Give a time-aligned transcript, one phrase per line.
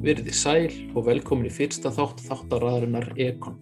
[0.00, 3.58] Verðið sæl og velkomin í fyrsta þátt þáttaraðarinnar Ekon.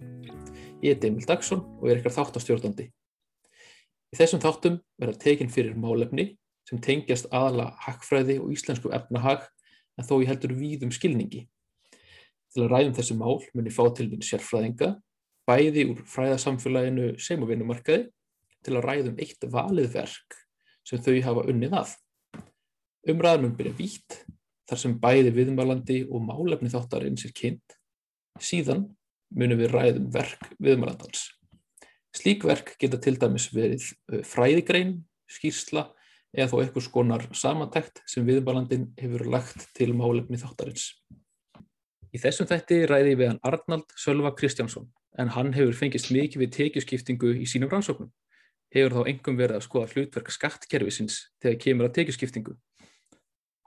[0.79, 2.85] Ég er Emil Dagsson og er ykkar þáttastjórnandi.
[4.07, 6.29] Í þessum þáttum verða tekin fyrir málefni
[6.69, 9.43] sem tengjast aðala hakkfræði og íslensku efnahag
[9.99, 11.43] en þó ég heldur víðum skilningi.
[12.55, 14.93] Til að ræðum þessi mál muni fá til minn sérfræðinga,
[15.43, 18.07] bæði úr fræðasamfélaginu sem og vinnumarkaði,
[18.63, 20.41] til að ræðum eitt valið verk
[20.87, 21.95] sem þau hafa unnið að.
[23.11, 24.21] Umræðar mun byrja vítt,
[24.69, 27.77] þar sem bæði viðmælandi og málefni þáttarins er kynnt.
[28.39, 28.85] Síðan
[29.35, 31.27] munum við ræðum verk viðmælandans.
[32.15, 33.85] Slík verk geta til dæmis verið
[34.25, 34.95] fræðigrein,
[35.29, 35.89] skýrsla
[36.33, 40.93] eða þó einhvers konar samantækt sem viðmælandin hefur lagt til málefni þáttarins.
[42.09, 44.89] Í þessum þætti ræði við hann Arnald Sölva Kristjánsson
[45.21, 48.09] en hann hefur fengist mikið við tekjuskiptingu í sínum rannsóknum.
[48.73, 52.55] Hefur þá engum verið að skoða hlutverk skattkerfisins þegar kemur að tekjuskiptingu.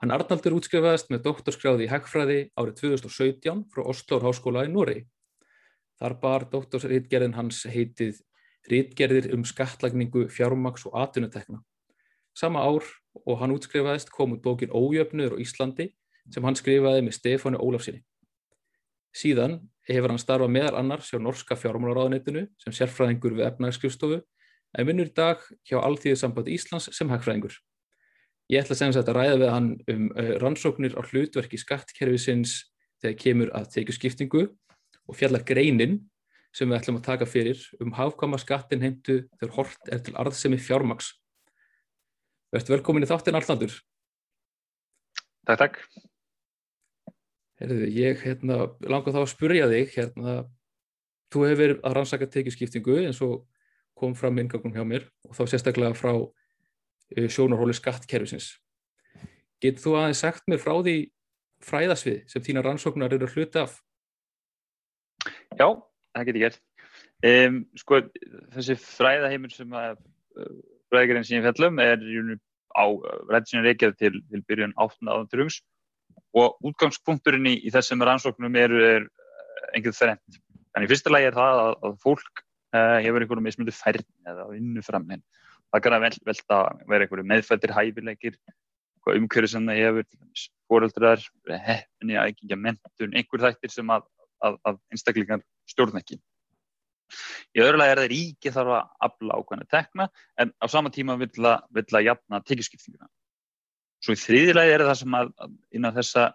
[0.03, 4.97] Hann Arnaldur útskrifaðist með doktorskráði í Hagfræði árið 2017 frá Osloor Háskóla í Nóri.
[5.95, 8.19] Þar bar doktorsritgerðin hans heitið
[8.67, 11.61] Ritgerðir um skattlagningu fjármaks og atvinnutekna.
[12.35, 12.83] Sama ár
[13.23, 15.93] og hann útskrifaðist kom út bókin Ójöfnur á Íslandi
[16.27, 18.03] sem hann skrifaði með Stefáni Ólafsinni.
[19.15, 25.07] Síðan hefur hann starfað meðal annars hjá Norska fjármálaráðunitinu sem sérfræðingur við efnagskjöfstofu en vinnur
[25.07, 27.55] í dag hjá Alþýðisamband Íslands sem hagfræðingur.
[28.51, 30.07] Ég ætla segja þetta að ræða við hann um
[30.43, 32.57] rannsóknir á hlutverki skattkerfisins
[33.03, 34.43] þegar kemur að tekju skiptingu
[35.07, 36.01] og fjalla greinin
[36.53, 40.59] sem við ætlum að taka fyrir um hafkama skattin heimtu þegar hort er til arðsemi
[40.61, 41.13] fjármaks.
[42.53, 43.73] Verður velkomin í þáttin Arnaldur.
[45.47, 45.79] Takk, takk.
[47.63, 50.35] Herðu, ég hérna, langar þá að spurja þig, hérna,
[51.33, 53.43] þú hefur verið að rannsaka tekjuskiptingu eins og
[53.97, 56.29] kom fram inngangum hjá mér og þá sérstaklega frá uh,
[57.11, 58.53] sjónarhóli skattkerfisins.
[59.63, 60.97] Getur þú aðeins sagt mér frá því
[61.63, 63.77] fræðasvið sem þína rannsóknar eru hluti af?
[65.55, 65.67] Já,
[66.13, 66.61] það getur gert.
[67.23, 68.01] Um, sko,
[68.55, 70.55] þessi fræðaheimur sem að uh,
[70.91, 72.01] fræðigarinn sem ég fellum er
[72.73, 72.85] á
[73.29, 75.07] ræðsinu reykjað til, til byrjun 18.
[75.07, 75.61] áðandurugs
[76.37, 79.07] og útgangspunkturinn í, í þessum rannsóknum er, er
[79.77, 80.41] engið þrennt.
[80.73, 85.23] Þannig fyrsta lagi er það að, að fólk uh, hefur einhverjum mismundu færni eða vinnuframinn.
[85.73, 86.57] Það kann að vel, velta
[86.89, 88.35] vera einhverju meðfættir hæfileikir,
[89.09, 91.23] umhverju sem það hefur, fóröldrar,
[91.65, 94.05] hefni, aðgengja mentun, einhver þættir sem að,
[94.45, 96.19] að, að einstaklingar stjórn ekki.
[97.53, 100.07] Í öðru lagi er það ríki þarf að afla ákvæmlega tekna
[100.41, 103.09] en á sama tíma vill að, vill að jafna tekjuskiptinguna.
[104.03, 105.33] Svo í þriðilegi er það sem að
[105.77, 106.27] innan þessa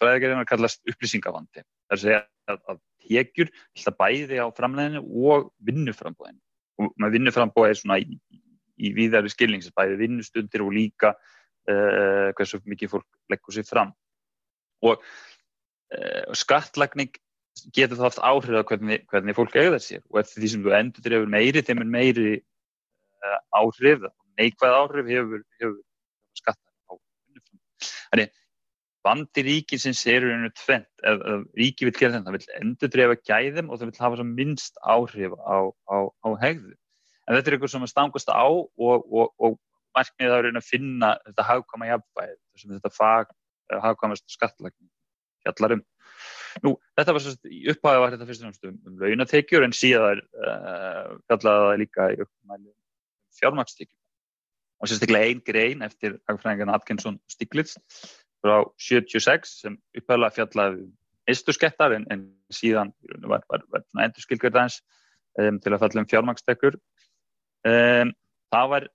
[0.00, 1.62] fræðigerðina kallast upplýsingavandi.
[1.62, 2.20] Það er að segja
[2.52, 3.52] að, tekjur
[3.98, 6.40] bæði á framleginu og vinnuframbóðinu.
[6.82, 8.18] Og með vinnuframbóð er svona í,
[8.76, 13.94] í víðari skilnings, bæði vinnustundir og líka uh, hversu mikið fólk leggur sér fram.
[14.84, 17.14] Og uh, skattlagning
[17.72, 20.74] getur það haft áhrif á hvernig, hvernig fólk eiga sér og eftir því sem þú
[20.76, 24.04] endur drefur meiri, þeim er meiri uh, áhrif,
[24.36, 25.78] neikvæð áhrif hefur, hefur
[26.36, 27.94] skattar á vinnuframbóð.
[28.12, 28.34] Þannig
[29.06, 33.20] vandi ríkisins eru einu tvent, ef, ef ríki vil gera þetta, það vil endur drefa
[33.30, 36.74] gæðum og það vil hafa minnst áhrif á, á, á hegðu.
[37.26, 39.58] En þetta er eitthvað sem að stangast á og, og, og
[39.96, 43.34] markmiðið það er að finna þetta hagkvæma jafnvæg, þetta fag
[43.82, 44.90] hagkvæmast skattlagning
[45.44, 45.84] fjallar um.
[46.64, 49.74] Nú, þetta var svo í upphæðu var þetta fyrst og náttúrulega um, um launatekjur en
[49.76, 52.70] síðan uh, fjallaði það líka í uppmæli
[53.40, 53.98] fjármakstekjur.
[54.76, 57.76] Og sérstaklega einn grein eftir hagfræðingarna Atkinson Stiglitz
[58.46, 60.86] frá 76 sem upphæðulega fjallaði
[61.30, 62.92] eisturskettar en, en síðan
[63.26, 64.80] var, var, var endur skilgjörðans
[65.40, 66.78] um, til að falla um fjármakstekjur.
[67.66, 68.12] Um,
[68.54, 68.88] það var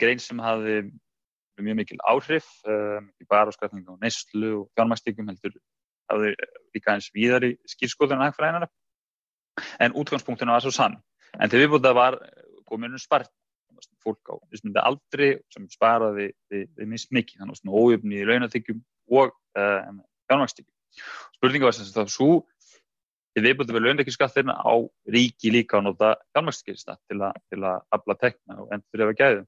[0.00, 0.78] grein sem hafði
[1.60, 5.56] mjög mikil áhrif, um, á skatningu á neyslu og fjármakstekjum heldur
[6.10, 6.32] hafði
[6.76, 8.70] líka eins víðar í skýrskoðunum hagfræðinara.
[9.80, 10.98] En útgangspunktinu var svo sann.
[11.40, 12.18] En til viðbútið var
[12.68, 13.32] kominum spart
[14.04, 18.82] fólk á mismundi aldri sem sparaði við mist mikið, þannig að svona ójöfni í launatíkjum
[19.16, 19.90] og uh,
[20.30, 20.72] fjármakstíkjum.
[21.36, 22.30] Spurninga var sem sagt að svo
[23.36, 24.74] við viðbútið við launatíkjaskattirna á
[25.12, 29.42] ríki líka að nota fjármakstíkjasta til að afla tekna og endur efa gæðu.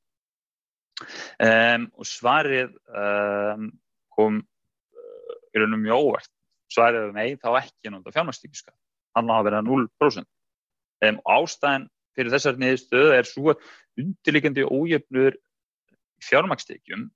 [1.39, 3.69] Um, og svarið um,
[4.17, 6.33] kom uh, í raunum mjög óvart.
[6.69, 8.77] Svarið var nei, þá ekki nota fjármakstíkjaskatt.
[9.17, 10.29] Hann á að vera 0%.
[11.07, 11.87] Um, ástæðin
[12.19, 13.55] fyrir þessar niðurstöðu er svo
[13.99, 15.38] undirlikandi ójöfnur
[16.26, 17.09] fjármakstekjum,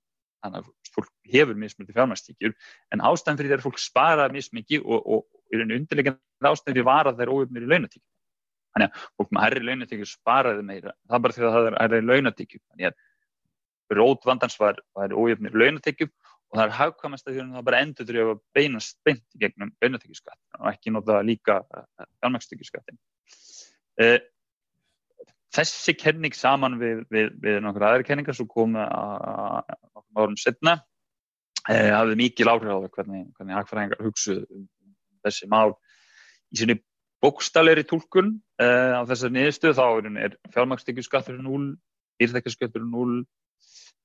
[0.43, 2.55] þannig að fólk hefur mismöndi fjármakstekjur,
[2.93, 7.17] en ástæðan fyrir þeirra fólk spara mismikið og, og, og undirlikandi ástæðan fyrir var að
[7.19, 8.09] það er ójöfnur í launatekjum.
[8.73, 11.79] Þannig að fólk með herri launatekjur sparaði meira, það er bara því að það er
[11.81, 12.63] herri launatekjum.
[12.71, 16.13] Þannig að rót vandans var, var ójöfnur í launatekjum
[16.53, 19.71] og það er hagkvæmast að því að það bara endur til að beinast beint gegnum
[19.81, 21.59] beinatækjuskattin og ekki nota líka
[22.21, 22.99] fjármækstækjuskattin.
[24.01, 24.17] Uh,
[25.53, 31.91] þessi kenning saman við, við, við nokkur aðri kenningar sem komu nokkur árum setna uh,
[31.97, 34.65] hafði mikið lágrið á það hvernig, hvernig hagfræðingar hugsuð um
[35.23, 35.75] þessi mál
[36.53, 36.79] í sinni
[37.23, 39.85] bókstalleri tólkun uh, á þessar niðurstöðu þá
[40.25, 41.69] er fjármækstækjuskattur 0,
[42.23, 43.23] írþækjaskattur 0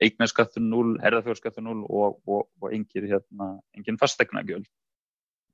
[0.05, 4.69] eignarskattur 0, herðarfjórskattur 0 og, og, og engin, hérna, engin fastegnagjöld.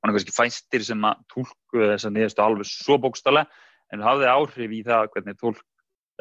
[0.05, 3.47] Er kannski fæstir sem að tólku þess að niðurstu alveg svo bókstala
[3.93, 5.63] en hafði áhrif í það hvernig tólk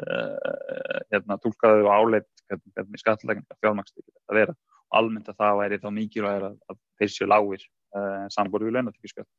[0.02, 5.60] uh, hérna, tólkaðu og áleitt hvernig, hvernig skattlagninga fjármækstækjur þetta vera og almennt að það
[5.62, 7.64] væri þá mikilvægir að, að þeir séu lágir
[7.96, 9.30] uh, samborðu við launatökjuskatt.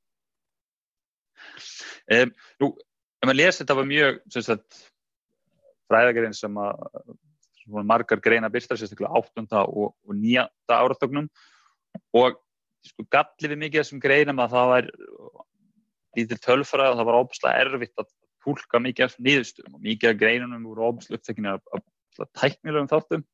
[2.15, 2.71] Um, nú,
[3.21, 4.19] ef maður lesi þetta var mjög
[5.85, 9.45] fræðagerinn sem að margar greina byrstar, sérstaklega 8.
[9.65, 10.45] og, og 9.
[10.69, 11.29] áratögnum
[12.17, 12.39] og
[12.85, 14.89] sko galli við mikið þessum greinum að það var
[16.15, 18.11] lítið tölfræð og það var óbúslega erfitt að
[18.45, 21.85] tólka mikið af nýðustum og mikið af greinunum voru óbúslega upptekinu af,
[22.21, 23.25] af tæknilegum þáttum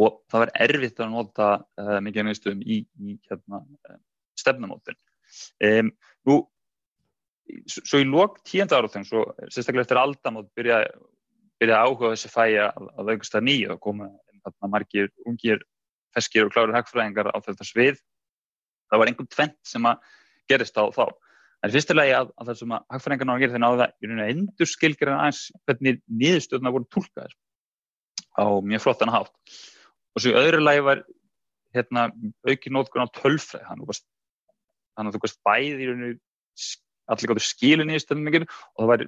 [0.00, 4.00] og það var erfitt að nota uh, mikið af nýðustum í, í hérna, uh,
[4.38, 4.98] stefnumótin.
[5.62, 5.92] Um,
[6.26, 6.40] nú,
[7.70, 10.92] svo í lók tíenda áratögn, svo sérstaklega eftir aldamót byrjaði
[11.60, 14.08] byrjaði áhuga þessi fæi að, að aukast að nýja og koma
[14.40, 15.60] þarna margir ungir,
[16.16, 17.98] feskir og klárir hagfræðingar á þetta svið.
[18.90, 20.06] Það var einhvern tvent sem að
[20.50, 21.04] gerist á þá.
[21.60, 23.90] Það er fyrstulega að, að það sem að hagfræðingarna á að gera þeirra á það
[23.90, 27.34] í rauninu endur skilgjur en aðeins hvernig niðurstöðuna voru tólkaðir
[28.40, 29.34] á mjög flottan hátt.
[30.16, 31.02] Og svo öðru lagi var
[31.76, 32.06] hérna,
[32.48, 33.66] auki nótkunn á tölfræð.
[33.68, 36.14] Þannig að þú veist bæði í rauninu
[37.10, 39.06] allir gáttur skilu niðurstöðum og það var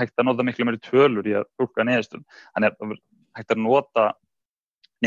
[0.00, 2.26] hægt að nota miklu meiri tölur í að tólka niðurstöðum.
[2.56, 3.02] Þannig að það er
[3.38, 4.06] hægt að nota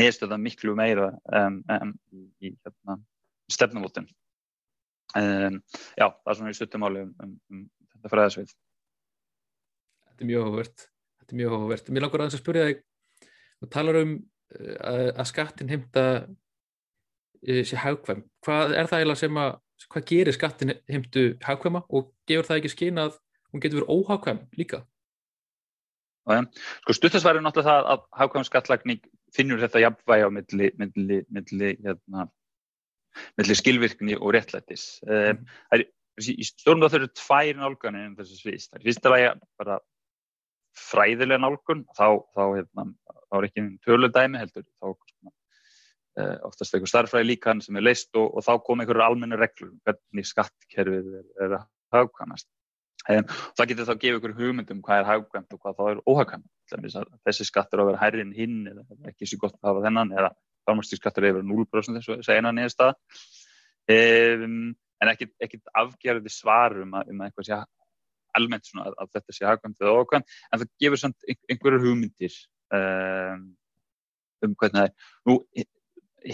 [0.00, 1.92] niðurstöða miklu meira um, um,
[2.40, 3.00] í hérna,
[3.52, 4.08] stefnumótin.
[5.14, 5.60] Um,
[5.94, 7.60] já, það er svona í stuttumáli um, um, um
[7.94, 8.54] þetta fræðasvið.
[10.08, 10.88] Þetta er mjög hófvert.
[11.20, 11.92] Þetta er mjög hófvert.
[11.92, 12.82] Mér langar aðeins að spyrja þig,
[13.60, 18.26] þú talar um uh, að skattin heimta uh, sé hagkvæm.
[18.46, 19.56] Hvað er það eiginlega sem að,
[19.86, 23.16] hvað gerir skattin heimtu hagkvæma og gefur það ekki skyn að
[23.52, 24.82] hún getur verið óhagkvæm líka?
[26.26, 26.42] Ja,
[26.82, 29.04] sko stuttasværi er náttúrulega það að hagkvæm skattlagning
[29.36, 32.26] finnur þetta jafnvægi á milli, milli, milli, hérna,
[33.40, 34.86] milli skilvirkni og réttlættis.
[35.06, 35.44] Mm.
[35.74, 35.84] Um,
[36.16, 38.70] í stjórnum þá eru tvær nálganir en þessu svist.
[38.70, 39.30] Það er fyrsta lagi
[39.60, 39.78] bara
[40.76, 42.86] fræðilega nálgun, þá, þá, hérna,
[43.30, 48.12] þá er ekki einn töludæmi heldur, þá uh, oftast eitthvað starfræði líkan sem er leist
[48.18, 51.66] og, og þá kom einhverju almenna reglur um hvernig skattkerfið er, er að
[51.96, 52.48] hagkvæmast.
[53.06, 53.22] Um,
[53.54, 56.52] það getur þá að gefa ykkur hugmyndum hvað er hagkvæmt og hvað þá er óhagkvæmt.
[57.28, 60.14] Þessi skattur á að vera hærri en hinn eða ekki svo gott að hafa þennan
[60.16, 60.32] eða
[60.66, 62.98] fjármæstíkskattur að vera 0% þessu eina nýja stað.
[63.86, 67.58] Um, en ekkert afgerði svarum um að eitthvað sé
[68.36, 72.38] almennt svona að, að þetta sé hagkvæmt eða óhagkvæmt en það gefur samt einhverjur hugmyndir
[72.76, 73.44] um,
[74.44, 75.10] um hvernig það er.
[75.28, 75.36] Nú,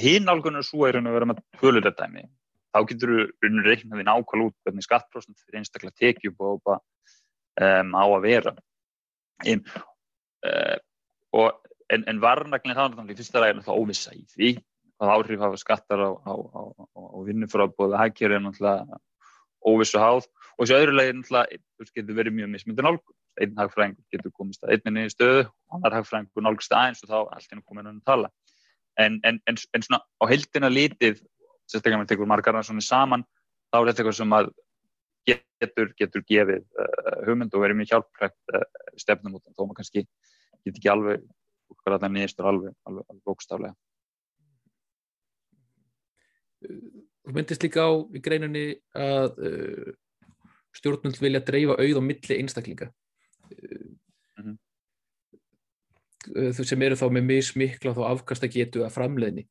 [0.03, 2.25] hinn álgunar svo er að vera með tölurðardæmi
[2.73, 8.55] þá getur við nákvæmlega út hvernig skattprósent fyrir einstaklega tekjum og um, á að vera
[9.53, 9.65] en,
[10.47, 10.79] uh,
[11.37, 11.61] og,
[11.93, 14.53] en, en varnaglinn þá er það í fyrsta ræðin þá óvisa í því
[15.03, 16.63] hvað áhrif hafa skattar á, á, á,
[16.95, 19.01] á vinnufrábóðu hækjur er náttúrulega
[19.67, 23.19] óvissu háð og þessu öðru leginn náttúrulega getur verið mjög mismyndi nálgun.
[23.41, 27.55] Einn hagfræðingur getur komist að einninni í stöðu annar hagfræðingur nálgst aðeins og þá allt
[27.55, 28.29] inn komin að tala.
[29.01, 31.23] En, en, en svona á heldina litið
[31.71, 33.25] sérstaklega með tekur margarna svona saman
[33.73, 34.51] þá er þetta eitthvað sem að
[35.31, 38.67] getur, getur gefið uh, hugmynd og verið mjög hjálprægt uh,
[39.01, 41.25] stefnum út þó maður kannski getur ekki alveg
[41.81, 43.75] hvað það nýðistur alveg, alveg, alveg bókstaflega
[46.63, 49.89] Þú myndist líka á í greinunni að uh,
[50.77, 52.91] stjórnult vilja dreifa auð á milli einstaklinga
[53.51, 53.97] mm
[54.39, 54.57] -hmm.
[56.57, 59.49] þú sem eru þá með mismikla þá afkast að getu að framleiðni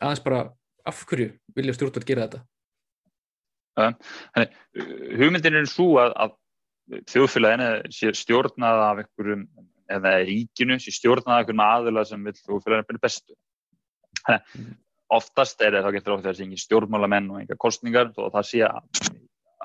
[0.00, 0.40] aðeins bara
[0.86, 2.42] af hverju vilja stjórnvöld gera þetta?
[3.76, 4.52] Þannig,
[5.20, 6.36] hugmyndin er svo að, að
[7.10, 9.42] þjóðfélaginu sé stjórnað af einhverjum,
[9.92, 13.36] eða ríkinu sé stjórnað af einhverjum aðila sem vil byrja bestu.
[14.26, 14.72] Þannig, mm.
[15.16, 18.80] oftast er það getur ofta þessi engin stjórnmálamenn og enga kostningar og það sé að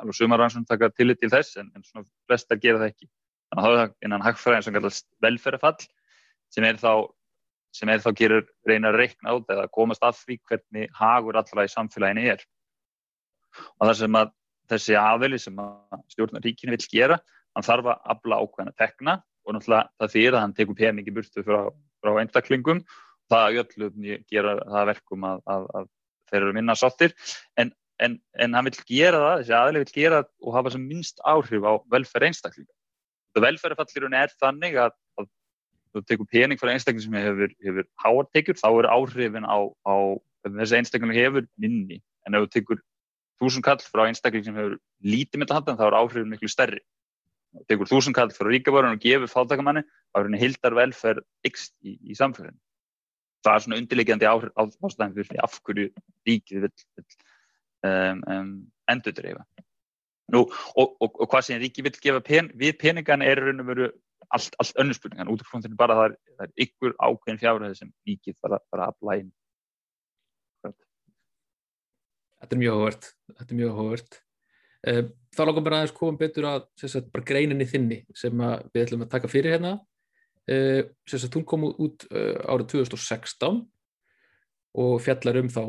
[0.01, 3.09] alveg sumarrannsum taka tillit til þess en, en svona flestar gera það ekki.
[3.51, 5.89] Þannig að það er innan hagfræðin sem kallast velferðarfall
[6.51, 6.93] sem er þá
[7.75, 11.63] sem er þá gerur reyna að reikna át eða komast að því hvernig hagur allra
[11.63, 12.41] í samfélaginu er.
[13.79, 14.33] Og það sem að
[14.71, 17.17] þessi aðveli sem að stjórnar ríkinu vil gera,
[17.55, 21.43] hann þarf að afla ákveðna tekna og náttúrulega það fyrir að hann tekur peningi burtu
[21.45, 21.61] frá,
[22.01, 22.83] frá einstaklingum.
[23.31, 25.85] það öllum gera það verkum að, að, að
[26.31, 27.13] þeir eru minna sáttir
[27.59, 27.71] en,
[28.03, 31.67] en, en hann vil gera það, þessi aðli vil gera og hafa sem minnst áhrif
[31.67, 32.73] á velferð einstaklinga.
[33.31, 35.29] Það velferðarfallirun er þannig að, að
[35.95, 39.95] þú tekur pening fyrir einstakling sem hefur, hefur háartekjur, þá er áhrifin á, á
[40.47, 42.81] þessi einstakling hefur minni en ef þú tekur
[43.41, 46.81] þúsund kall frá einstakling sem hefur lítið með þetta þá er áhrifin miklu stærri.
[47.51, 49.83] Þú tekur þúsund kall frá ríkabörun og gefur fátakamanni,
[50.15, 52.59] er henni hildar velferð ykst í, í samfélaginu
[53.45, 55.89] það er svona undirleikjandi ástæðan fyrir af hverju
[56.29, 57.05] ríkið vil, vil
[57.89, 58.53] um, um,
[58.91, 59.45] endur dreifa.
[60.31, 60.45] Nú,
[60.79, 63.89] og, og, og hvað sem ríkið vil gefa pen, við peningan er raun og veru
[64.31, 67.79] allt, allt önnur spurningan, út af fróntinu bara það er, það er ykkur ákveðin fjárhæði
[67.81, 69.31] sem ríkið bara að blæna.
[72.41, 74.21] Þetta er mjög hóvert, þetta er mjög hóvert.
[74.87, 75.03] Eh,
[75.35, 78.33] þá langar mér aðeins koma betur að sagt, greininni þinni sem
[78.73, 79.77] við ætlum að taka fyrir hérna.
[80.51, 83.59] Sem sagt hún kom út uh, árið 2016
[84.81, 85.61] og fjallar um þá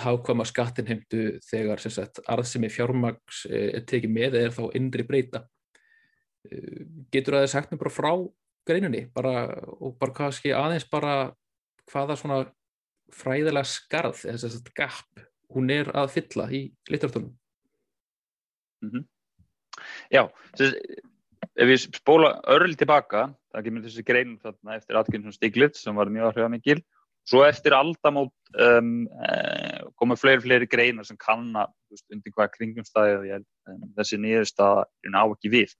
[0.00, 1.82] hákvama skattinheimtu þegar
[2.30, 5.42] arðsemi fjármags er tekið með eða er þá innri breyta.
[7.12, 8.12] Getur það sagt mér bara frá
[8.68, 9.34] greinunni bara,
[9.82, 11.34] og bara kannski aðeins bara
[11.90, 12.40] hvaða svona
[13.12, 17.34] fræðilega skarð eða þess að gap hún er að fylla í liturtónum
[18.82, 19.08] mm -hmm.
[20.12, 20.26] Já,
[20.58, 20.76] þess
[21.58, 26.10] ef við spóla örl tilbaka, það kemur þessi grein þarna eftir Atkinson Stiglitz sem var
[26.12, 26.78] mjög áhrifamikil,
[27.28, 33.36] svo eftir aldamót um, eh, komu fleiri fleiri greinar sem kanna veist, undir hvaða kringumstæði
[33.38, 35.76] um, þessi nýðurstaða er ná ekki við.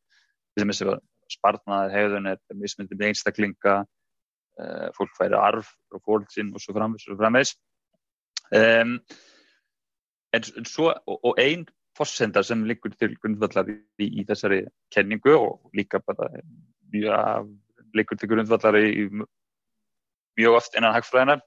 [0.58, 1.00] Þess að
[1.32, 7.54] spartnaðar hegðun er mismyndið með einstaklinga uh, fólk færi arf og fólksinn og svo framvegs
[8.52, 8.98] um,
[10.36, 11.64] en, en svo og, og einn
[11.98, 14.62] fossenda sem liggur til grundvallar í, í þessari
[14.94, 16.28] kenningu og líka bara
[16.92, 17.50] mjög,
[17.96, 21.42] liggur til grundvallar í mjög oft innan hagfræðinar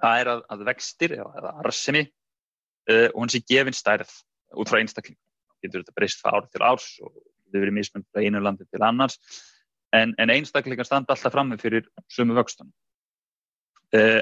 [0.00, 4.12] það er að, að vextir eða arsemi uh, og hún sé gefin stærð
[4.56, 5.18] út frá einstakling
[5.62, 8.84] getur þetta breyst frá árið til árs og þetta verið mismund frá einu landi til
[8.84, 9.18] annars.
[9.96, 12.72] En, en einstaklingar standa alltaf fram með fyrir sumu vöxtunum.
[13.96, 14.20] Uh,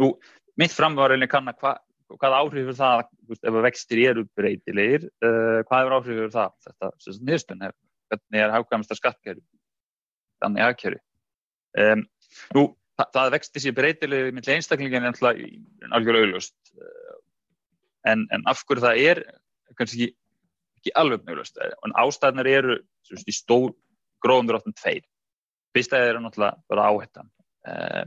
[0.00, 0.14] Nú,
[0.56, 1.80] mitt fram var einnig kannan hvað
[2.18, 3.04] hvað áhrifur það,
[3.36, 7.64] ef vextir eru breytilegir, uh, hvað er áhrifur það, þetta, þessi nýðstun,
[8.10, 9.44] hvernig er hafkvæmast að skattkerfi,
[10.42, 11.02] þannig aðkerfi.
[11.80, 12.04] Um,
[12.56, 12.64] nú,
[12.98, 15.44] það, það vextir sér breytilegir með einstaklingin alltaf
[15.90, 17.20] algjörlega auðlust, uh,
[18.10, 19.22] en, en af hverju það er,
[19.78, 20.16] kannski ekki,
[20.80, 22.78] ekki alveg auðlust, en ástæðnar eru
[23.10, 23.74] veist, í stór,
[24.24, 25.04] gróðundur áttum tveir.
[25.76, 27.28] Fyrsta er náttúrulega bara áhættan.
[27.68, 28.06] Uh,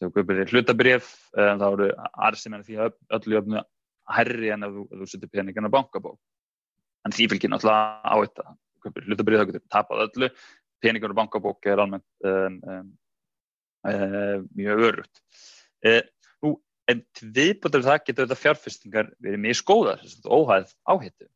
[0.00, 1.88] þú kaupir þér hlutabrif um, þá eru
[2.28, 3.62] arðsum en því að öllu öfnu
[4.16, 6.18] herri en ef þú, þú setur peningin á bankabók.
[7.06, 10.30] En því fylgir náttúrulega á þetta þú kaupir hlutabrif þá getur þú tapað öllu.
[10.84, 12.90] Peningur á bankabók er almennt um, um,
[13.88, 15.22] um, mjög örugt
[15.88, 16.02] uh,
[16.44, 16.56] nú,
[16.92, 21.30] en viðbútið það getur þetta fjárfestingar verið mjög skóðar óhæð áhættu.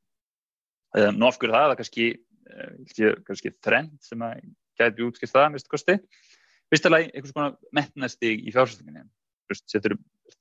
[1.15, 1.65] Nú af hverju það?
[1.65, 2.07] Er það kannski,
[2.51, 4.43] uh, kannski trend sem að
[4.81, 5.97] gæti útskilt það, minnstu kosti
[6.71, 9.07] fyrstulega einhvers konar metnastig í fjárfæstinginni
[9.59, 9.97] setur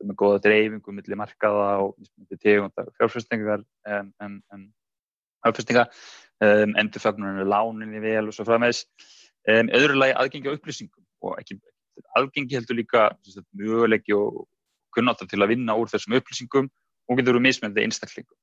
[0.05, 1.95] með goða dreifingu millir markaða og
[2.43, 4.67] tegundar fjárfæstingar en, en, en
[5.43, 5.87] fjárfæstinga
[6.45, 8.85] um, endurfagnurinnu láninni vel og svo framvegs
[9.49, 11.59] um, öðrulegi aðgengi á upplýsingum og ekki
[12.19, 13.07] aðgengi heldur líka
[13.57, 14.45] mögulegi og
[14.95, 18.37] kunnáttar til að vinna úr þessum upplýsingum og getur verið mismöndið einstaklingum.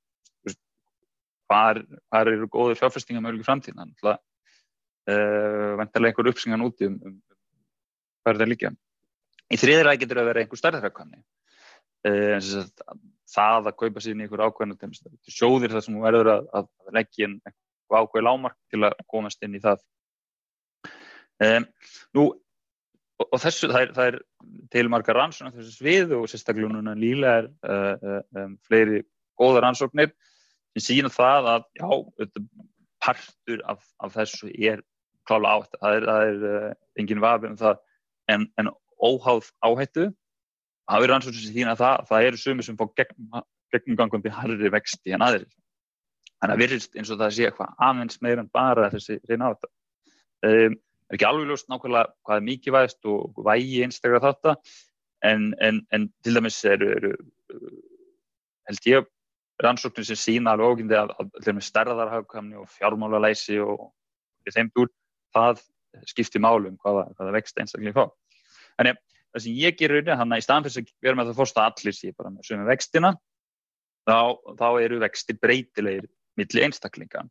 [1.47, 1.85] Hvað
[2.19, 4.19] eru góður fjárfæstinga möguleg framtíðan uh,
[5.79, 7.17] vendarlega einhver uppsingan úti um, um
[8.27, 8.73] hvað er það líka?
[9.47, 11.21] Í þriðiræði getur það að vera einhver starðarfrækvæmni.
[12.07, 14.91] Uh, það að kaupa í einhver ákveðna
[15.31, 19.63] sjóðir þar sem verður að, að leggja einhver ákveð lámark til að komast inn í
[19.63, 19.85] það.
[21.47, 21.67] Um,
[22.17, 22.27] nú,
[23.21, 24.19] og, og þessu, það er, það er
[24.73, 29.03] tilmarga rannsókn á þessu svið og sérstaklega núna líla er uh, um, fleiri
[29.39, 30.15] góða rannsóknir
[30.77, 32.31] sem sína það að já,
[33.05, 34.83] partur af, af þessu er
[35.29, 35.77] klála átt.
[35.83, 37.83] Það er, það er uh, engin vafi um það
[38.33, 40.09] en, en óháð áhættu.
[40.87, 42.87] Það er rannsóknir sem þýna það það eru sumir sem fá
[43.75, 45.51] gegnumgangandi harri vexti en aðrir.
[46.37, 49.53] Þannig að virðist eins og það sé eitthvað aðeins meira en bara þessi reyna á
[49.55, 49.71] þetta
[50.47, 54.55] um, er ekki alveg ljóst nákvæmlega hvað er mikið vægist og vægi einstaklega þetta
[55.27, 57.13] en, en, en til dæmis eru, eru
[58.69, 59.09] held ég
[59.63, 63.89] rannsóknir sem sína alveg ógindi að, að, að stærðarhagkamni og fjármálalæsi og
[64.53, 64.91] þeim dúr,
[65.35, 65.63] það
[66.11, 68.11] skipti málum hvaða, hvaða vext einstaklega fá.
[68.77, 69.01] Þannig
[69.37, 71.97] það sem ég gerur þannig að í staðan fyrir að vera með það fórsta allir
[71.97, 73.13] sé bara með sömu vextina
[74.09, 74.19] þá,
[74.57, 77.27] þá eru vextir breytilegir millir einstaklinga.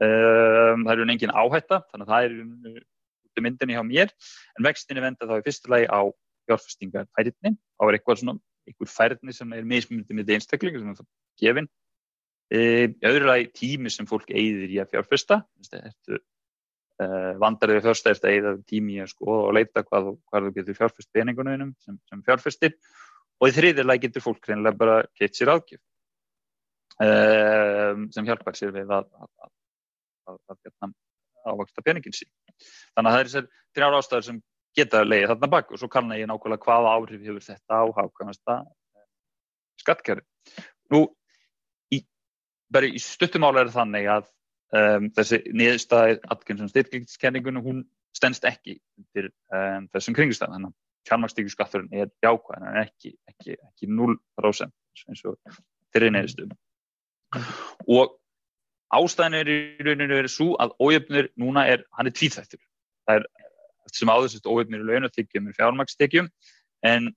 [0.00, 4.14] Um, það eru engin áhætta þannig að það eru út í myndinni hjá mér
[4.56, 6.00] en vextinni venda þá í fyrstu lagi á
[6.48, 11.08] fjárfestingar færðin, þá er eitthvað svona einhver færðni sem er mismunandi með einstaklingar sem það
[11.42, 11.68] gefin
[12.52, 12.58] e,
[13.04, 16.22] öðru lagi tími sem fólk eigðir í að fjárfesta þetta
[17.02, 20.78] e, vandariði fjársta er þetta eigða tími að skoða og leita hvað, hvað þú getur
[20.80, 22.76] fjárfest peningunum sem, sem fjárfestir
[23.42, 25.80] og í þriðir lagi getur fólk reynilega bara keitt sér ágjöf
[27.02, 27.10] e,
[28.14, 29.52] sem hjálpar sér við að, að, að,
[30.30, 30.92] að, að hérna,
[31.42, 32.30] ávaksta peningin sín
[32.94, 34.42] þannig að það er þessar þrjára ástæður sem
[34.76, 38.54] geta leiðið þarna bak og svo kannan ég nákvæmlega hvaða áhrif hefur þetta á hákvæmasta
[38.62, 39.08] eh,
[39.82, 40.24] skattkjörði.
[40.92, 41.02] Nú,
[41.92, 44.30] í, í stuttumála er þannig að
[44.76, 47.84] um, þessi niðurstaði aðgjörnsum styrklingskenningunum, hún
[48.16, 48.78] stennst ekki
[49.16, 50.56] til um, þessum kringstæðan.
[50.56, 55.38] Þannig að fjármakstíkurskatturinn er jákvæðan en ekki, ekki, ekki 0% eins og
[55.94, 56.58] þeirri niðurstöðum.
[57.90, 58.18] Og
[58.92, 62.60] ástæðin er í rauninu verið svo að ójöfnir núna er, hann er tvíþættur.
[63.08, 63.26] Það er
[63.92, 66.28] sem áður sérst óöfnir í launatekjum er fjármakstekjum
[66.86, 67.08] en,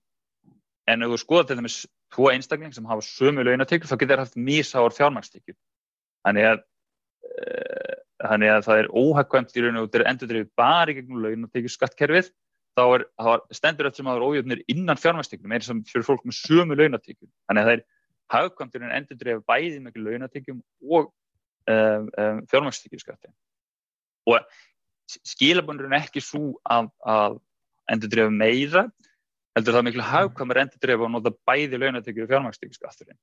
[0.90, 1.78] en ef þú skoða til dæmis
[2.14, 5.56] tvo einstakling sem hafa sömu launatekjum þá getur það haft mísáar fjármakstekjum
[6.26, 6.64] þannig að
[8.22, 11.24] þannig að það er óhagkvæmt í raun og þetta er endur drefið bara í gegnum
[11.24, 12.30] launatekju skattkerfið
[12.76, 13.04] þá er,
[13.56, 17.62] stendur þetta sem aður ójöfnir innan fjármakstekjum er sem fyrir fólk með sömu launatekjum þannig
[17.62, 17.84] að það er
[18.34, 21.10] hagkvæmt í raun endur drefið bæði með launatekjum og
[21.70, 23.32] um, um, fjármakstekju skatti
[24.26, 24.40] og
[25.06, 27.38] skilabundur er ekki svo að, að
[27.92, 28.86] endur drefa meira
[29.56, 33.18] heldur það miklu hafkvæmur endur drefa og nota bæði launatökju og fjármakstíkiskatturinn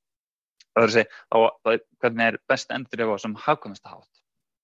[0.74, 1.38] það er að segja á,
[2.04, 4.12] hvernig er best endur drefa sem hafkvæmast að hátt?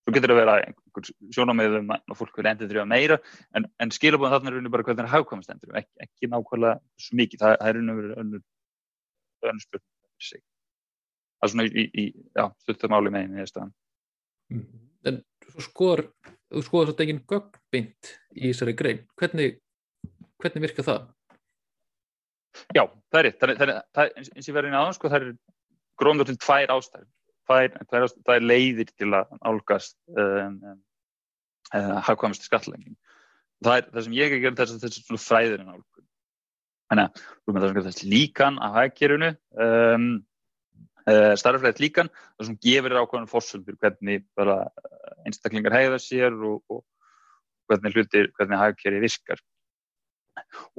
[0.00, 3.18] Svo getur það að vera einhver sjónamöðum að fólk verður endur drefa meira
[3.56, 7.04] en, en skilabundur þarna er raun og bara hvernig er hafkvæmast endur ekki, ekki nákvæmlega
[7.04, 7.42] svo mikið.
[7.42, 8.46] Það, það er raun og verið önnur
[9.50, 10.44] önnur spurning
[11.40, 12.04] það er svona í, í
[12.36, 13.72] já, stuttumáli með einu staðan
[14.52, 14.64] mm.
[15.08, 16.02] En svo skor
[16.50, 19.00] þú skoðast þetta eginn gögnbind í þessari grein.
[19.18, 19.56] Hvernig,
[20.42, 21.06] hvernig virka það?
[22.76, 23.38] Já, það er rétt.
[23.40, 25.30] Það er, það er, eins og ég verði inn aðeins sko, það er
[26.00, 27.08] gróndur til tvær ástæður.
[27.48, 30.80] Tvær, tvær ástæður, það er leiðir til að álgast um, um,
[31.74, 32.96] uh, hafðkvæmast skattlenging
[33.64, 36.06] það er það sem ég ekki gerði þess að þessi svona fræðurinn álgun
[36.90, 39.30] þannig að þú með þess að þess líkan að hafðkerjunu
[39.66, 40.06] um,
[41.04, 44.24] uh, starffræðið líkan það sem gefur þér ákvæmum fórsöldur hvernig
[45.28, 46.84] einstaklingar hegða sér og, og
[47.70, 49.38] hvernig hlutir, hvernig hagkerri virkar.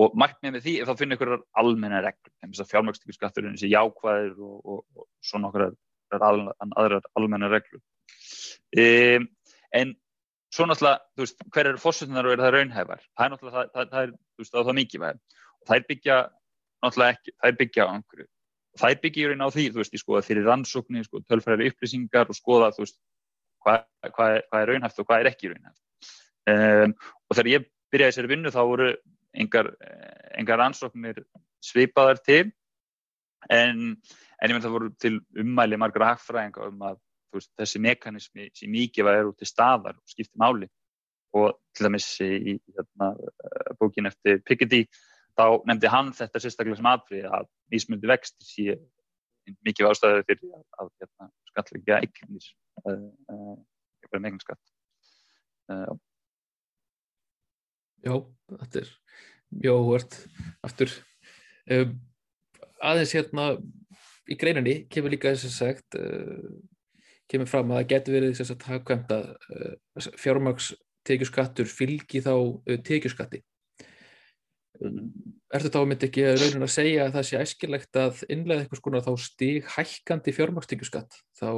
[0.01, 3.71] Og markmið með því er þá að finna einhverjar almenna reglur, eins og fjármækstíkurskatturinn sé
[3.71, 5.69] jákvæðir og, og, og svona okkur
[6.19, 7.81] aðrar almenna reglur.
[8.77, 9.27] Um,
[9.75, 9.95] en
[10.51, 13.03] svo náttúrulega, þú veist, hver eru fórsötunar og eru það raunhæfar?
[13.15, 15.21] Það er náttúrulega, það, það, það er, þú veist, það er mikið væg.
[15.67, 16.17] Það er byggja,
[16.85, 18.27] náttúrulega ekki, það er byggja á einhverju.
[18.81, 21.71] Það er byggja í raun á því, þú veist, ég skoða fyrir rannsóknir, skoða tölfræðari
[21.71, 22.97] upplýsingar og skoða, þú veist,
[23.63, 25.81] hvað, hvað, hvað er raunhæft og hvað er ekki raunhæft.
[26.51, 26.95] Um,
[27.29, 28.91] og þegar ég byrjaði þessari vinnu þá voru
[29.33, 29.71] engar,
[30.37, 31.21] engar ansóknir
[31.63, 32.43] svipaðar til
[33.49, 36.99] en, en ég menn það voru til ummæli margra hagfræðinga um að
[37.35, 40.67] veist, þessi mekanismi sem mikið var út í staðar og skipti máli.
[41.37, 43.13] Og til dæmis í, hérna,
[43.79, 44.83] bókin eftir Piketty
[45.39, 48.75] þá nefndi hann þetta sérstaklega sem aðfrið að vísmundi vexti sé
[49.65, 52.49] mikið ástæðið fyrir að, hérna, skallega eignir
[52.83, 54.73] eitthvað með eignarskatt
[55.71, 55.95] uh,
[58.01, 58.15] Já,
[58.49, 58.91] þetta er
[59.61, 60.17] mjög óvart.
[60.65, 60.93] Aftur
[61.69, 61.93] um,
[62.81, 63.47] aðeins hérna
[64.31, 66.49] í greininni kemur líka þess að sagt uh,
[67.31, 72.33] kemur fram að það getur verið þess að hafkvæmt að uh, fjármagstekjuskattur fylgi þá
[72.87, 73.43] tekjuskatti.
[74.81, 79.01] Ertu þá myndi ekki raunin að segja að það sé æskilegt að innlega eitthvað skona
[79.05, 81.51] þá stíg hækkandi fjármakstíkjuskatt þá,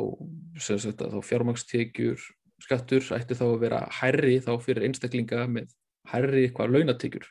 [0.60, 2.26] þá fjármakstíkjur
[2.64, 5.72] skattur ætti þá að vera herri þá fyrir einstaklinga með
[6.12, 7.28] herri eitthvað launatíkjur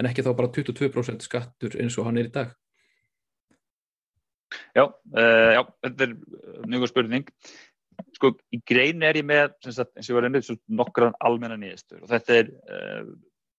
[0.00, 2.52] en ekki þá bara 22% skattur eins og hann er í dag.
[4.76, 6.14] Já, uh, já þetta er
[6.68, 7.28] mjög spurning.
[8.16, 12.02] Sko í grein er ég með sagt, eins og ég var einnig nokkran almenna nýðistur
[12.02, 13.10] og þetta er uh,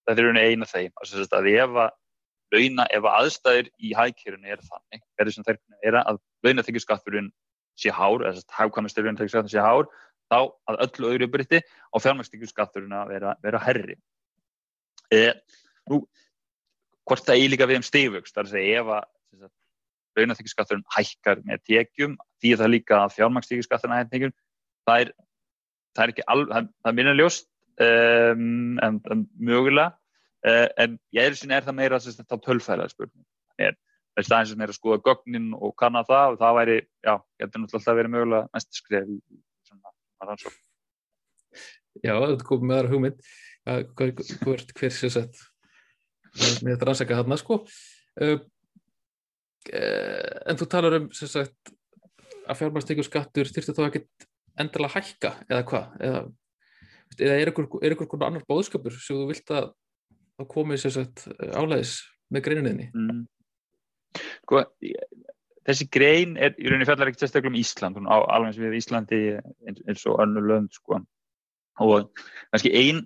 [0.08, 0.92] þetta er eina þeim.
[1.04, 1.92] Að ef að
[2.54, 7.30] launa, ef að aðstæðir í hækjörunni er þannig, er þessum þeirrkunni er að launaþykjuskatturinn
[7.80, 9.90] sé hár eða hafkvæmastur launaþykjuskatturinn sé hár
[10.32, 13.98] þá að öllu öðru brytti á fjármæksþykjuskatturinn að vera, vera herri
[15.14, 15.24] e,
[15.92, 16.04] nú
[17.04, 19.10] hvort það er líka við um stífugst þar að segja ef að
[20.14, 24.36] launaþykjuskatturinn hækkar með tekjum því það líka að fjármæksþykjuskatturinn hækkar
[24.88, 25.14] það er
[25.94, 27.48] það er ekki alveg, það, það er minna ljóst
[27.86, 29.94] um, en, en mögulega
[30.48, 33.26] uh, en ég er sinni er það meira þá tölfæðilega spurning.
[33.62, 33.78] Er,
[34.18, 37.16] er það eins og meira að skoða gögnin og kanna það og það væri, já,
[37.42, 39.20] getur náttúrulega alltaf verið mögulega næst skref í
[39.70, 39.96] svona
[40.28, 40.58] rannsók
[42.04, 43.26] Já, þetta kom með aðra hugmynd.
[43.64, 44.14] Hver,
[44.44, 45.38] hver, hver sé sett
[46.34, 47.60] Mér þetta rannsaka þarna sko.
[48.18, 48.40] Uh,
[50.50, 51.74] en þú talar um sem sagt
[52.44, 54.26] að fjármærstekjur skattur þurfti þá ekkert
[54.60, 55.94] endilega hækka eða hvað?
[56.08, 56.24] Eða,
[57.20, 59.70] eða er ykkur konar annar bóðskapur sem þú vilt að
[60.34, 61.96] þá komið sem sagt álæðis
[62.34, 63.24] með greininniðni mm.
[64.44, 64.66] Sko
[65.64, 68.02] þessi grein er í rauninni fjallar ekkert sérstaklega um Ísland.
[68.04, 69.22] Alveg eins við Íslandi
[69.70, 71.00] eins og önnu lönd sko
[71.82, 72.12] og
[72.52, 73.04] kannski einn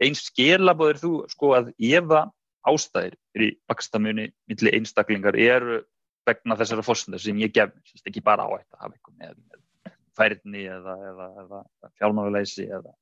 [0.00, 2.32] einn skilabóður þú sko að ef að
[2.70, 5.80] ástæðir er í bakstamunni millir einstaklingar eru
[6.28, 7.72] vegna þessara fórsendar sem ég gef
[8.04, 12.94] ekki bara á þetta hafa eitthvað með, með færni eða, eða, eða fjálmáðuleysi eða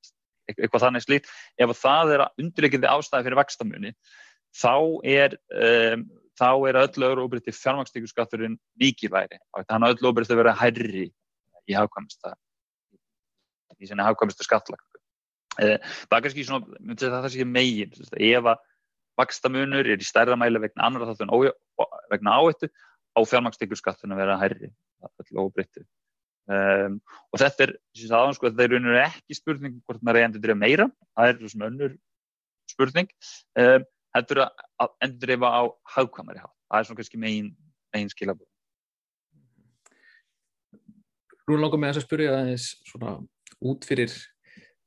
[0.48, 1.26] eitthvað þannig slíkt.
[1.60, 3.92] Ef það er undirleikindi ástæði fyrir vextamunni
[4.56, 6.06] þá er um,
[6.38, 11.08] þá er öll öðru óbyrti fjármakstíkurskatturinn mikilværi þannig að öll óbyrti að vera hærri
[11.68, 12.34] í hafkvæmsta
[13.76, 15.00] í sinni hafkvæmsta skattlagt
[15.62, 15.78] eh,
[16.08, 18.64] það er kannski svona það sé megin ef að
[19.18, 24.40] vakstamunur er í stærra mæli vegna annar þáttu en vegna áhættu á fjármakstíkurskatturinn að vera
[24.40, 24.70] hærri
[25.08, 25.82] öll óbyrti
[26.50, 26.98] um,
[27.32, 27.72] og þetta er
[28.08, 30.86] aðan, sko, þetta er raun og ekki spurning hvort maður er endur dreif meira
[31.18, 31.96] það er svona önnur
[32.68, 33.08] spurning.
[33.58, 35.62] Um, heldur að endur dreif á
[35.96, 36.54] hagkvæmari hátt.
[36.68, 37.50] Það er svona kannski megin,
[37.94, 38.48] megin skilabóð
[41.48, 43.14] Nú langar mig að spyrja aðeins svona
[43.64, 44.12] út fyrir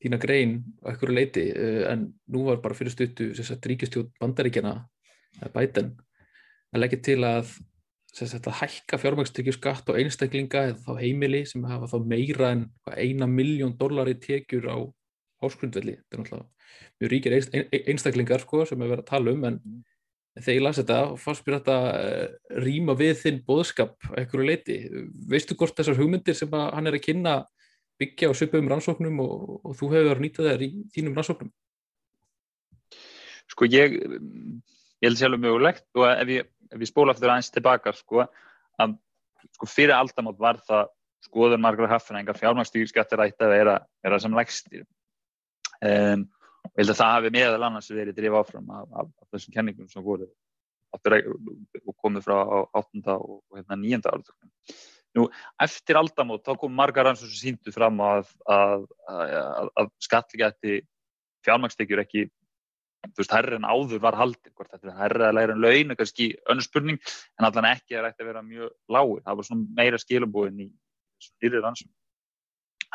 [0.02, 4.78] þína grein á einhverju leiti eh, en nú var bara fyrir stuttu ríkistjóð bandaríkjana
[5.54, 5.94] bæten
[6.72, 7.52] að leggja til að
[8.12, 12.66] sagt, að hækka fjármægstekju skatt á einstaklinga eða þá heimili sem hafa þá meira en
[12.92, 14.78] eina miljón dólar í tekjur á
[15.42, 16.50] áskrundvelli þetta er náttúrulega
[17.02, 17.38] mjög ríkir
[17.92, 19.62] einstaklingar sko, sem við verðum að tala um en
[20.40, 24.78] þegar ég las þetta fannst mér þetta uh, rýma við þinn boðskap ekkur leiti,
[25.32, 27.36] veistu hvort þessar hugmyndir sem hann er að kynna
[28.02, 31.52] byggja á söpum rannsóknum og, og þú hefur verið að nýta þær í þínum rannsóknum
[33.52, 33.98] Sko ég
[35.02, 38.28] ég held sjálfur mögulegt og ef ég, ef ég spóla eftir aðeins tilbaka sko,
[38.82, 38.94] að
[39.56, 40.92] sko, fyrir aldamátt var það
[41.26, 46.28] skoður margra hafnengar fjármagstýrskattir ætti að vera, vera sem lægstir um,
[46.62, 49.58] og ég held að það hafi meðal annars verið drif áfram af, af, af þessum
[49.58, 50.30] kenningum sem voru
[50.92, 52.38] og komið frá
[52.76, 53.02] 8.
[53.16, 54.02] og hérna, 9.
[54.12, 54.51] áratöknum.
[55.18, 55.26] Nú,
[55.60, 60.78] eftir aldamót þá kom margar rannsóð sem síndu fram að, að, að, að skattlíkjætti
[61.44, 62.28] fjármagstekjur ekki
[63.10, 65.96] þú veist, herri en áður var haldið hvort þetta er herri að læra en laun,
[65.98, 67.00] kannski önnur spurning,
[67.40, 70.70] en allan ekki er ætti að vera mjög lágur, það var svona meira skilabóðin í
[71.42, 71.92] nýrið rannsókn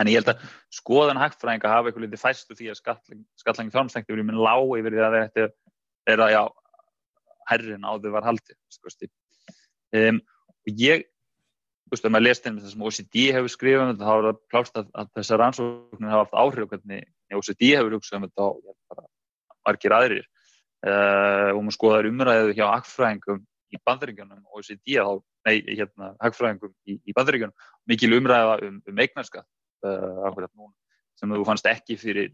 [0.01, 2.81] en ég held að skoðan hægtfræðinga hafa eitthvað litið fæstu því að
[3.41, 5.47] skattlængi fjármstækti verið minn lág yfir því að þetta
[6.13, 6.43] er að já,
[7.51, 8.93] herrin áður var haldið sko,
[9.97, 10.21] um,
[10.67, 11.07] og ég
[11.91, 14.81] veist, ef maður lest einnig það sem OCD hefur skrifað um þá er það plást
[14.81, 19.05] að, að þessar rannsóknir hafa haft áhrif hvernig OCD hefur hugsað um þetta og
[19.67, 20.25] margir aðrir
[20.87, 23.45] uh, og maður skoðar umræðu hjá hagfræðingum
[23.75, 27.55] í bandaríkjunum og OECD þá, nei, hérna, hagfræðingum í, í bandaríkjunum,
[27.91, 29.49] mikil umræða um, um eignarskatt
[29.87, 30.73] uh, núna
[31.17, 32.33] sem þú fannst ekki fyrir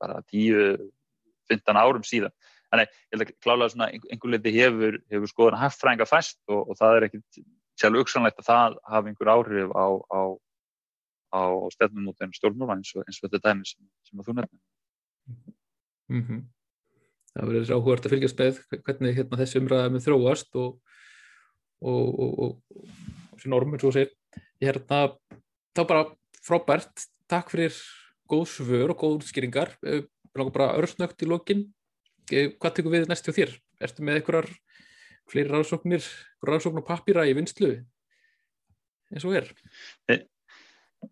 [0.00, 2.34] bara 10-15 árum síðan.
[2.70, 6.78] Þannig, ég held að klálega svona einhver leiti hefur, hefur skoðan hagfræðinga fæst og, og
[6.78, 7.40] það er ekkit
[7.80, 10.20] sjálf auksanlegt að það hafi einhver áhrif á, á,
[11.32, 11.42] á
[11.74, 14.62] stefnum út en stjórnmóla eins og, eins og þetta dæmi sem, sem að þú nefnir.
[16.10, 16.48] Mm -hmm
[17.34, 20.70] það verður áhugart að fylgjast með hvernig hérna, þessi umræða með þróast og,
[21.80, 22.54] og, og,
[23.36, 24.10] og sín ormur svo sér
[24.60, 25.02] hérna,
[25.76, 26.06] þá bara
[26.44, 27.06] frábært.
[27.30, 27.76] Takk fyrir
[28.30, 29.76] góð svör og góð útskýringar.
[29.86, 30.02] Eh,
[30.34, 31.68] bara örsnögt í lokin.
[32.30, 33.54] Eh, hvað tekur við næst hjá þér?
[33.80, 34.50] Ertu með einhverjar
[35.30, 36.04] fleiri ráðsóknir
[36.46, 37.74] ráðsókn og pappýra í vinslu
[39.10, 39.50] eins og er?
[40.10, 40.16] E,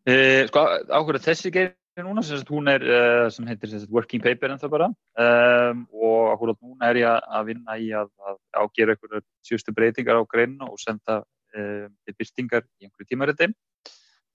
[0.07, 0.15] e,
[0.51, 1.75] sko áhugað þessi geir
[2.07, 4.89] núna, sem hún er uh, sem heitir sagt, working paper en það bara.
[5.19, 10.21] Um, og akkurat núna er ég að vinna í að, að ágera einhverju sjöstu breytingar
[10.21, 11.21] á greinu og senda
[11.57, 13.51] um, byrtingar í einhverju tímariti.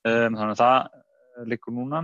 [0.03, 2.03] Um, þannig að það likur núna.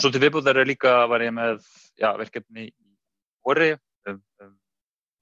[0.00, 1.64] Svo til viðbúðar er líka var ég með
[1.98, 2.92] já, verkefni í
[3.44, 3.74] orði
[4.08, 4.52] um, um,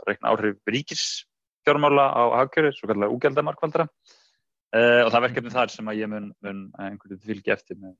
[0.08, 5.90] reikna áhrif ríkisfjármála á hagkjöru, svo kallar úgjaldamarkvaldra uh, og það er verkefni þar sem
[5.90, 7.96] að ég mun, mun einhverju fylgi eftir með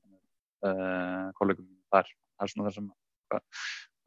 [0.67, 2.09] uh, kollegum þar.
[2.37, 3.43] Það er svona það sem að,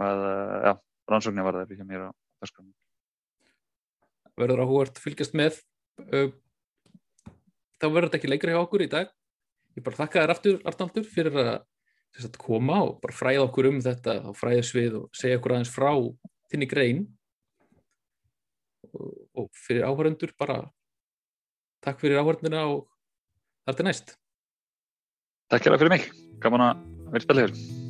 [0.07, 0.25] að
[0.69, 0.75] ja,
[1.13, 2.11] rannsóknir var það hjá mér á
[2.45, 2.73] þessum.
[4.41, 5.61] Verður áhugart fylgjast með.
[7.79, 9.13] Þá verður þetta ekki leikri hjá okkur í dag.
[9.75, 14.21] Ég bara þakka þér aftur, Arnaldur, fyrir að koma og bara fræða okkur um þetta
[14.23, 15.91] á fræðisvið og segja okkur aðeins frá
[16.53, 17.01] þinni grein
[18.95, 20.61] og, fyrir áhöröndur bara
[21.85, 22.87] takk fyrir áhörndina og
[23.67, 24.15] þar til næst.
[25.53, 27.84] Takk fyrir mig gaman að vera spilið hér